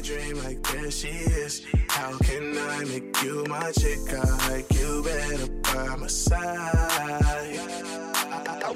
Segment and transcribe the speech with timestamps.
[0.00, 1.62] daydream like there she is.
[1.88, 3.98] How can I make you my chick?
[4.12, 7.60] I like you better by my side.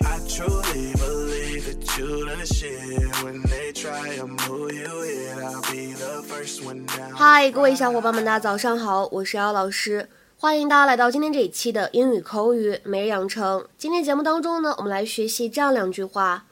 [0.03, 3.25] I truly believe that you the shit.
[3.25, 7.15] When they try to move you in, I'll be the first one down.
[7.15, 10.09] 嗨，各位小伙伴们，大家早上好，我是姚老师，
[10.39, 13.67] 欢迎大家来到今天这一期的英语口语每日养成。
[13.77, 16.45] 今天节目当中呢，我们来学习这样两句话：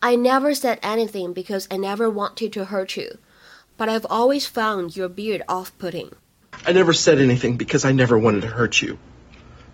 [0.00, 3.16] I never said anything because I never wanted to hurt you,
[3.76, 6.10] but I've always found your beard off-putting.
[6.66, 8.98] I never said anything because I never wanted to hurt you,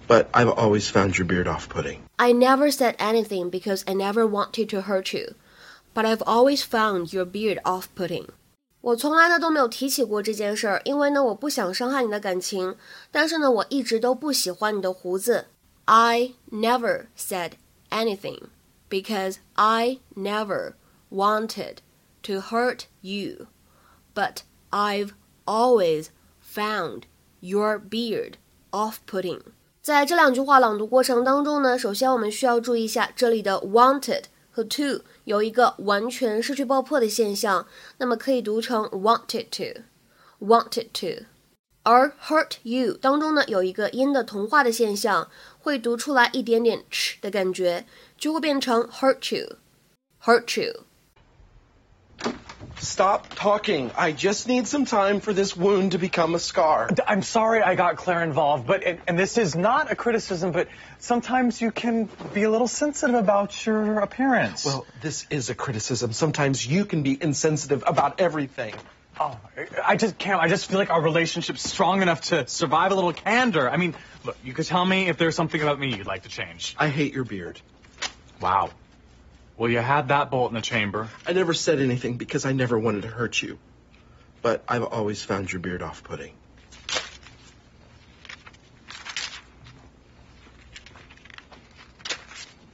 [0.07, 2.01] but I've always found your beard off putting.
[2.19, 5.35] I never said anything because I never wanted to hurt you,
[5.95, 8.29] but I've always found your beard off-putting.
[8.83, 12.77] 我从来呢都没有提起过这件事儿，因为呢我不想伤害你的感情，
[13.11, 15.47] 但是呢我一直都不喜欢你的胡子。
[15.87, 17.53] I never said
[17.91, 18.49] anything
[18.91, 20.75] because I never
[21.11, 21.77] wanted
[22.25, 23.47] to hurt you,
[24.19, 24.39] but
[24.71, 25.11] I've
[25.45, 26.07] always
[26.41, 27.03] found
[27.41, 28.35] your beard
[28.71, 29.41] off-putting.
[29.83, 37.67] 在这两句话朗读过程当中呢，首先我们需要注意一下这里的 wanted 和 to 有一个完全失去爆破的现象，
[37.99, 41.25] 那么可以读成 wanted to，wanted to。
[41.83, 47.85] 而 hurt you 当中呢有一个音的同化的现象，会读出来一点点 ch 的感觉，
[48.17, 50.85] 就会变成 hurt you，hurt you。
[52.80, 53.92] Stop talking.
[53.98, 56.90] I just need some time for this wound to become a scar.
[57.08, 60.68] I'm sorry I got Claire involved, but and, and this is not a criticism, but
[61.00, 64.66] sometimes you can be a little sensitive about your appearance.
[64.66, 66.14] Well, this is a criticism.
[66.14, 68.74] Sometimes you can be insensitive about everything.
[69.20, 69.38] oh,
[69.86, 70.42] I just can't.
[70.42, 73.70] I just feel like our relationship's strong enough to survive a little candor.
[73.70, 73.94] I mean,
[74.24, 76.76] look, you could tell me if there's something about me you'd like to change.
[76.80, 77.60] I hate your beard.
[78.40, 78.70] Wow.
[79.60, 81.10] Well, you had that bolt in the chamber.
[81.28, 83.60] I never said anything because I never wanted to hurt you,
[84.42, 86.34] but I've always found your beard off putting.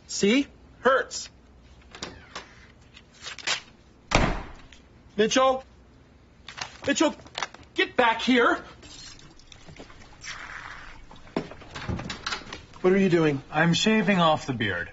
[0.05, 0.45] See?
[0.81, 1.27] Hurts.
[5.17, 5.63] Mitchell?
[6.85, 7.15] Mitchell,
[7.73, 8.59] get back here!
[12.81, 13.41] What are you doing?
[13.49, 14.91] I'm shaving off the beard.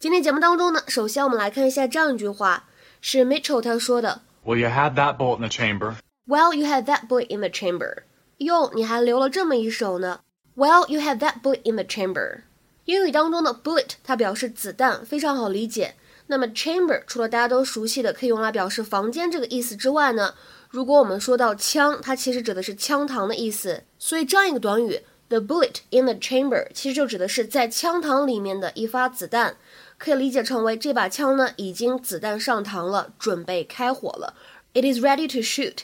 [0.00, 2.68] 今天节目当中呢，首先我们来看一下这样一句话，
[3.00, 5.96] 是 Mitchell 他说的 Well, you had that bullet in the chamber.
[6.24, 8.04] Well, you had that bullet in the chamber.
[8.36, 10.20] 哟，你还留了这么一手呢。
[10.54, 12.42] Well, you had that bullet in the chamber.
[12.84, 15.96] 英语当中的 bullet 它表示子弹，非常好理解。
[16.28, 20.34] 那么 chamber 除了大家都熟悉的可以用来表示房间这个意思之外呢，
[20.70, 23.82] 如果我们说到枪，它其实指的是枪膛的意思。
[23.98, 29.56] 所以这样一个短语 the bullet in the chamber 其实就指的是在枪膛里面的一发子弹，
[29.98, 34.34] 可以理解成为这把枪呢已经子弹上膛了，准备开火了。
[34.72, 35.80] It is ready to shoot.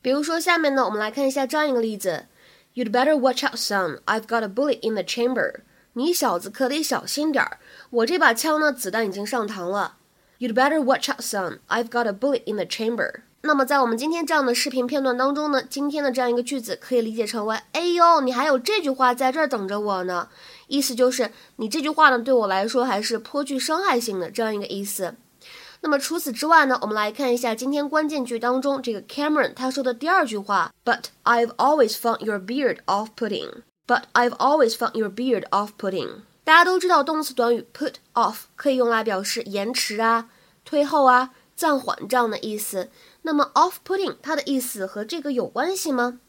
[0.00, 2.26] 比如说，下面呢，我们来看一下这样一个例子
[2.74, 4.00] ：You'd better watch out, son.
[4.06, 5.60] I've got a bullet in the chamber.
[5.94, 7.58] 你小子可得小心点儿，
[7.90, 9.96] 我这把枪呢，子弹已经上膛了。
[10.38, 11.58] You'd better watch out, son.
[11.68, 13.22] I've got a bullet in the chamber.
[13.42, 20.28] 那么在我们今天这样的视频片段当中呢，今天的这样一个句子可以理解成为：哎呦，你还有这句话在这儿等着我呢。
[20.66, 25.14] 意思就是你这句话呢，对我来说还是颇具伤害性的这样一个意思。
[25.80, 33.62] 那么除此之外呢，我们来看一下今天关键句当中这个 Cameron 他说的第二句话，But I've always found your beard off-putting.
[33.86, 36.22] But I've always found your beard off-putting.
[36.42, 40.28] 大家都知道动词短语 put off 可以用来表示延迟啊、
[40.64, 42.88] 推后啊、暂缓这样的意思。
[43.22, 46.20] 那么 off-putting 它的意思和这个有关系吗？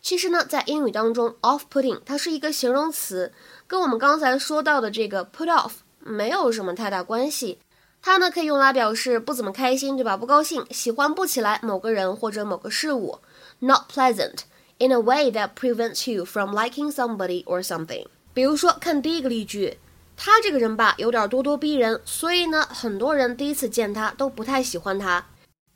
[0.00, 3.32] 其实呢，在英语当中，off-putting 它是一个形容词，
[3.66, 7.58] 跟我们刚才说到的这个 put off 没有什么太大关系。
[8.00, 10.16] 它呢可以用来表示不怎么开心，对吧？
[10.16, 13.18] 不高兴，喜欢不起来某个人或者某个事物
[13.58, 14.42] ，not pleasant
[14.78, 18.06] in a way that prevents you from liking somebody or something。
[18.32, 19.78] 比如说，看第一个例句，
[20.15, 25.25] 他这个人吧有点咄咄逼人，所以呢，很多人第一次见他都不太喜欢他。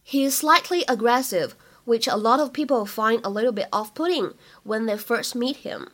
[0.08, 1.52] He is slightly aggressive,
[1.86, 4.34] which a lot of people find a little bit off-putting
[4.64, 5.88] when they first meet him.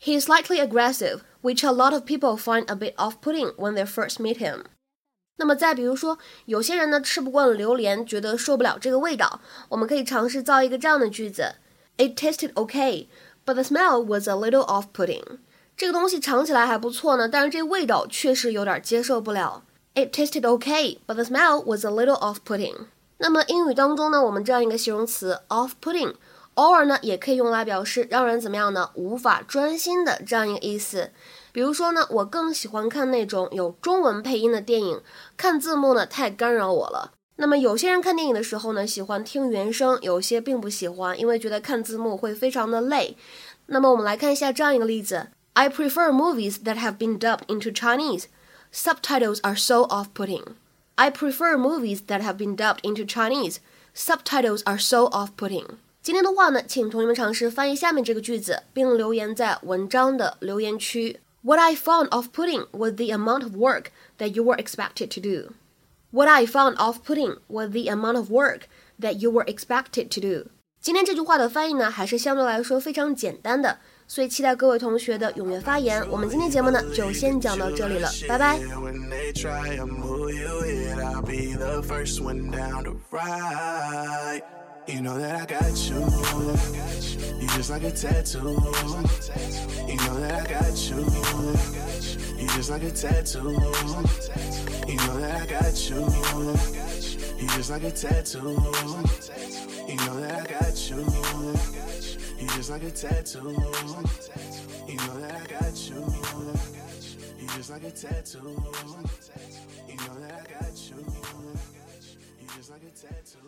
[0.00, 3.84] He is slightly aggressive, which a lot of people find a bit off-putting when they
[3.84, 4.66] first meet him.
[5.36, 9.40] 那么再比如说，有些人呢吃不惯榴莲，觉得受不了这个味道，
[9.70, 11.56] 我们可以尝试造一个这样的句子：
[11.96, 13.08] It tasted okay,
[13.44, 15.38] but the smell was a little off-putting.
[15.77, 19.63] 这个东西尝起来还不错呢，但是这味道确实有点接受不了。
[19.93, 22.87] It tasted okay, but the smell was a little off-putting.
[23.17, 26.13] 那么英语当中呢，我们这样一个形容词 off-putting，
[26.53, 28.91] 偶尔呢也可以用来表示让人怎么样呢？
[28.93, 31.11] 无法专心的这样一个意思。
[31.51, 35.01] 比如说呢，我更喜欢看那种有中文配音的电影，
[35.35, 37.11] 看字幕呢太干扰我了。
[37.37, 43.17] 那么有些人看电影的时候呢，喜欢听原声，有些并不喜欢，因为觉得看字幕会非常的累。
[43.67, 48.24] 那么我们来看一下这样一个例子 ：I prefer movies that have been dubbed into Chinese.
[48.72, 50.54] Subtitles are so off-putting.
[50.96, 53.58] I prefer movies that have been dubbed into Chinese.
[53.94, 55.78] Subtitles are so off-putting.
[56.02, 61.20] 今天的话呢，请同学们尝试翻译下面这个句子，并留言在文章的留言区。
[61.42, 63.86] What I found off-putting was the amount of work
[64.18, 65.52] that you were expected to do.
[66.10, 68.62] What I found off-putting was the amount of work
[69.00, 70.50] that you were expected to do.
[70.80, 76.07] 今天这句话的翻译呢，还是相对来说非常简单的， 所以期待各位同学的踊跃发言。
[76.09, 78.59] 我们今天节目呢，就先讲到这里了，拜拜。
[84.87, 85.97] You know that I got you.
[87.41, 88.53] You just like a tattoo.
[89.87, 90.97] You know that I got you.
[92.37, 93.49] You just like a tattoo.
[94.85, 96.05] You know that I got you.
[97.39, 98.53] You just like a tattoo.
[99.87, 101.03] You know that I got you.
[102.45, 103.39] You just like a tattoo.
[104.87, 105.95] You know that I got you.
[107.39, 108.37] You just like a tattoo.
[109.87, 110.97] You know that I got you.
[112.39, 113.39] You just like a tattoo.